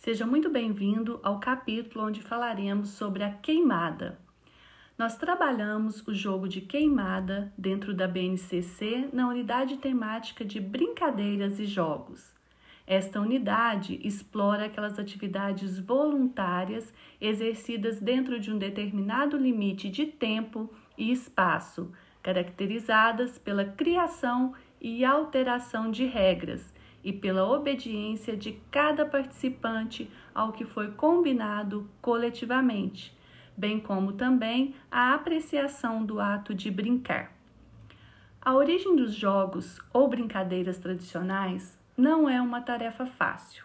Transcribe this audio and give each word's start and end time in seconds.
Seja 0.00 0.24
muito 0.24 0.48
bem-vindo 0.48 1.20
ao 1.22 1.38
capítulo 1.40 2.06
onde 2.06 2.22
falaremos 2.22 2.88
sobre 2.88 3.22
a 3.22 3.32
queimada. 3.32 4.18
Nós 4.96 5.18
trabalhamos 5.18 6.00
o 6.08 6.14
jogo 6.14 6.48
de 6.48 6.62
queimada 6.62 7.52
dentro 7.56 7.92
da 7.92 8.08
BNCC 8.08 9.10
na 9.12 9.28
unidade 9.28 9.76
temática 9.76 10.42
de 10.42 10.58
brincadeiras 10.58 11.60
e 11.60 11.66
jogos. 11.66 12.32
Esta 12.86 13.20
unidade 13.20 14.00
explora 14.02 14.64
aquelas 14.64 14.98
atividades 14.98 15.78
voluntárias 15.78 16.94
exercidas 17.20 18.00
dentro 18.00 18.40
de 18.40 18.50
um 18.50 18.56
determinado 18.56 19.36
limite 19.36 19.90
de 19.90 20.06
tempo 20.06 20.72
e 20.96 21.12
espaço, 21.12 21.92
caracterizadas 22.22 23.36
pela 23.38 23.66
criação 23.66 24.54
e 24.80 25.04
alteração 25.04 25.90
de 25.90 26.06
regras 26.06 26.72
e 27.02 27.12
pela 27.12 27.48
obediência 27.48 28.36
de 28.36 28.60
cada 28.70 29.06
participante 29.06 30.10
ao 30.34 30.52
que 30.52 30.64
foi 30.64 30.90
combinado 30.92 31.88
coletivamente, 32.00 33.16
bem 33.56 33.80
como 33.80 34.12
também 34.12 34.74
a 34.90 35.14
apreciação 35.14 36.04
do 36.04 36.20
ato 36.20 36.54
de 36.54 36.70
brincar. 36.70 37.32
A 38.40 38.54
origem 38.54 38.96
dos 38.96 39.14
jogos 39.14 39.80
ou 39.92 40.08
brincadeiras 40.08 40.78
tradicionais 40.78 41.78
não 41.96 42.28
é 42.28 42.40
uma 42.40 42.62
tarefa 42.62 43.04
fácil, 43.04 43.64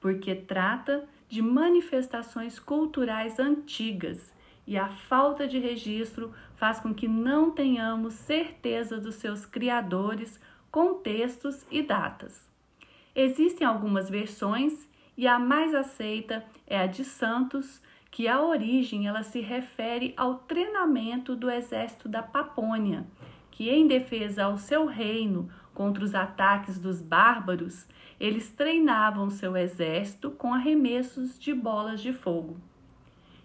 porque 0.00 0.34
trata 0.34 1.04
de 1.28 1.42
manifestações 1.42 2.58
culturais 2.58 3.40
antigas 3.40 4.32
e 4.66 4.76
a 4.78 4.88
falta 4.88 5.46
de 5.46 5.58
registro 5.58 6.32
faz 6.54 6.78
com 6.78 6.94
que 6.94 7.08
não 7.08 7.50
tenhamos 7.50 8.14
certeza 8.14 8.98
dos 8.98 9.16
seus 9.16 9.44
criadores, 9.44 10.40
contextos 10.70 11.66
e 11.70 11.82
datas. 11.82 12.53
Existem 13.14 13.66
algumas 13.66 14.10
versões 14.10 14.88
e 15.16 15.26
a 15.26 15.38
mais 15.38 15.74
aceita 15.74 16.44
é 16.66 16.78
a 16.78 16.86
de 16.86 17.04
Santos, 17.04 17.80
que 18.10 18.28
a 18.28 18.40
origem 18.40 19.06
ela 19.06 19.22
se 19.22 19.40
refere 19.40 20.14
ao 20.16 20.36
treinamento 20.36 21.34
do 21.34 21.50
exército 21.50 22.08
da 22.08 22.22
Papônia, 22.22 23.06
que 23.50 23.70
em 23.70 23.86
defesa 23.86 24.44
ao 24.44 24.56
seu 24.56 24.86
reino 24.86 25.48
contra 25.72 26.04
os 26.04 26.14
ataques 26.14 26.78
dos 26.78 27.02
bárbaros, 27.02 27.86
eles 28.18 28.50
treinavam 28.50 29.28
seu 29.30 29.56
exército 29.56 30.30
com 30.30 30.54
arremessos 30.54 31.38
de 31.38 31.52
bolas 31.52 32.00
de 32.00 32.12
fogo. 32.12 32.56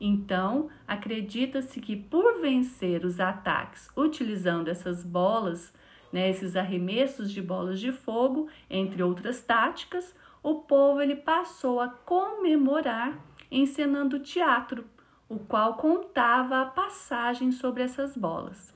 Então, 0.00 0.68
acredita-se 0.88 1.80
que 1.80 1.96
por 1.96 2.40
vencer 2.40 3.04
os 3.04 3.20
ataques 3.20 3.88
utilizando 3.96 4.68
essas 4.68 5.04
bolas, 5.04 5.72
né, 6.14 6.30
esses 6.30 6.54
arremessos 6.54 7.32
de 7.32 7.42
bolas 7.42 7.80
de 7.80 7.90
fogo, 7.90 8.48
entre 8.70 9.02
outras 9.02 9.42
táticas, 9.42 10.14
o 10.44 10.60
povo 10.60 11.02
ele 11.02 11.16
passou 11.16 11.80
a 11.80 11.88
comemorar 11.88 13.18
encenando 13.50 14.20
teatro, 14.20 14.84
o 15.28 15.40
qual 15.40 15.74
contava 15.74 16.62
a 16.62 16.66
passagem 16.66 17.50
sobre 17.50 17.82
essas 17.82 18.16
bolas. 18.16 18.72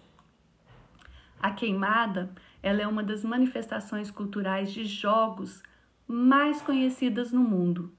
A 1.41 1.53
queimada 1.53 2.29
ela 2.61 2.83
é 2.83 2.89
uma 2.89 3.05
das 3.05 3.23
manifestações 3.23 4.11
culturais 4.11 4.73
de 4.73 4.85
jogos 4.85 5.63
mais 6.09 6.61
conhecidas 6.61 7.31
no 7.31 7.41
mundo. 7.41 7.95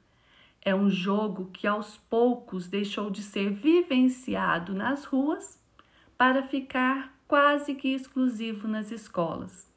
É 0.61 0.75
um 0.75 0.89
jogo 0.89 1.49
que 1.53 1.65
aos 1.65 1.95
poucos 1.95 2.67
deixou 2.67 3.09
de 3.09 3.23
ser 3.23 3.51
vivenciado 3.51 4.73
nas 4.73 5.05
ruas 5.05 5.57
para 6.17 6.43
ficar 6.43 7.17
quase 7.29 7.75
que 7.75 7.93
exclusivo 7.93 8.67
nas 8.67 8.91
escolas. 8.91 9.71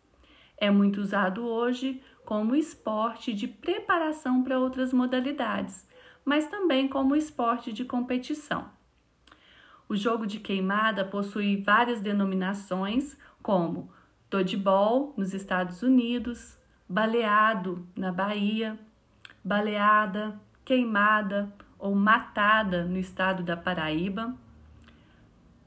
É 0.56 0.70
muito 0.70 1.03
usado 1.03 1.47
hoje 1.47 2.03
como 2.25 2.56
esporte 2.56 3.34
de 3.34 3.47
preparação 3.47 4.42
para 4.42 4.59
outras 4.59 4.91
modalidades, 4.91 5.86
mas 6.25 6.47
também 6.47 6.89
como 6.89 7.14
esporte 7.14 7.70
de 7.70 7.84
competição. 7.84 8.70
O 9.86 9.94
jogo 9.94 10.27
de 10.27 10.41
queimada 10.41 11.05
possui 11.05 11.62
várias 11.62 12.00
denominações, 12.00 13.19
como 13.43 13.93
dodgeball 14.31 15.12
nos 15.15 15.34
Estados 15.34 15.82
Unidos, 15.82 16.59
baleado 16.88 17.87
na 17.94 18.10
Bahia, 18.10 18.78
baleada, 19.44 20.41
queimada 20.65 21.53
ou 21.78 21.94
matada 21.94 22.87
no 22.87 22.97
estado 22.97 23.43
da 23.43 23.59
Paraíba, 23.59 24.34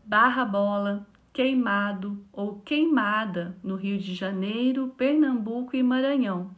barra 0.04 0.44
bola, 0.44 1.06
queimado 1.36 2.26
ou 2.32 2.62
queimada 2.62 3.58
no 3.62 3.76
Rio 3.76 4.00
de 4.00 4.16
Janeiro, 4.16 4.94
Pernambuco 4.96 5.76
e 5.76 5.84
Maranhão, 5.84 6.56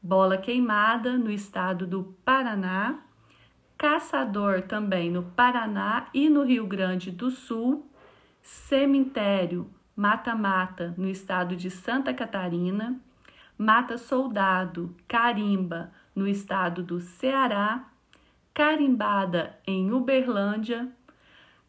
bola 0.00 0.38
queimada 0.38 1.18
no 1.18 1.32
estado 1.32 1.84
do 1.84 2.14
Paraná, 2.24 3.00
caçador 3.76 4.62
também 4.62 5.10
no 5.10 5.24
Paraná 5.24 6.06
e 6.14 6.28
no 6.28 6.44
Rio 6.44 6.64
Grande 6.64 7.10
do 7.10 7.28
Sul, 7.28 7.90
cemitério 8.40 9.68
mata-mata 9.96 10.94
no 10.96 11.08
estado 11.08 11.56
de 11.56 11.68
Santa 11.68 12.14
Catarina, 12.14 12.96
mata-soldado, 13.58 14.94
carimba 15.08 15.90
no 16.14 16.28
estado 16.28 16.84
do 16.84 17.00
Ceará, 17.00 17.88
carimbada 18.54 19.58
em 19.66 19.92
Uberlândia, 19.92 20.88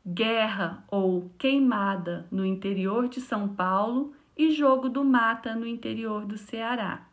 guerra 0.05 0.83
ou 0.87 1.31
queimada 1.35 2.27
no 2.29 2.45
interior 2.45 3.07
de 3.07 3.19
São 3.19 3.47
Paulo 3.47 4.13
e 4.37 4.51
jogo 4.51 4.87
do 4.87 5.03
mata 5.03 5.55
no 5.55 5.65
interior 5.65 6.25
do 6.25 6.37
Ceará. 6.37 7.07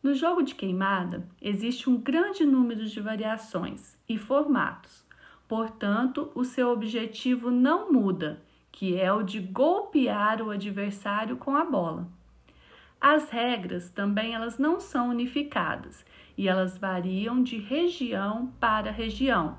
No 0.00 0.14
jogo 0.14 0.42
de 0.42 0.54
queimada, 0.54 1.28
existe 1.42 1.90
um 1.90 1.96
grande 1.96 2.44
número 2.44 2.86
de 2.86 3.00
variações 3.00 3.98
e 4.08 4.16
formatos, 4.16 5.04
portanto, 5.48 6.30
o 6.36 6.44
seu 6.44 6.68
objetivo 6.68 7.50
não 7.50 7.92
muda, 7.92 8.40
que 8.70 8.96
é 8.96 9.12
o 9.12 9.24
de 9.24 9.40
golpear 9.40 10.40
o 10.40 10.50
adversário 10.50 11.36
com 11.36 11.56
a 11.56 11.64
bola. 11.64 12.06
As 13.00 13.28
regras 13.28 13.90
também 13.90 14.34
elas 14.34 14.56
não 14.56 14.78
são 14.78 15.08
unificadas 15.08 16.04
e 16.36 16.46
elas 16.48 16.78
variam 16.78 17.42
de 17.42 17.58
região 17.58 18.52
para 18.60 18.92
região. 18.92 19.58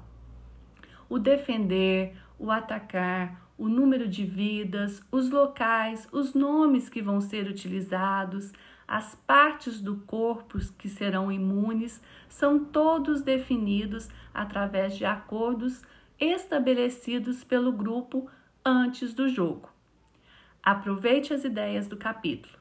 O 1.09 1.17
defender, 1.17 2.15
o 2.39 2.49
atacar, 2.49 3.49
o 3.57 3.67
número 3.67 4.07
de 4.07 4.25
vidas, 4.25 5.03
os 5.11 5.29
locais, 5.29 6.07
os 6.11 6.33
nomes 6.33 6.87
que 6.87 7.01
vão 7.01 7.19
ser 7.19 7.45
utilizados, 7.47 8.53
as 8.87 9.13
partes 9.13 9.81
do 9.81 9.97
corpo 9.97 10.57
que 10.77 10.89
serão 10.89 11.31
imunes, 11.31 12.01
são 12.27 12.63
todos 12.63 13.21
definidos 13.21 14.09
através 14.33 14.97
de 14.97 15.05
acordos 15.05 15.83
estabelecidos 16.19 17.43
pelo 17.43 17.71
grupo 17.71 18.29
antes 18.65 19.13
do 19.13 19.27
jogo. 19.27 19.69
Aproveite 20.63 21.33
as 21.33 21.43
ideias 21.43 21.87
do 21.87 21.97
capítulo. 21.97 22.58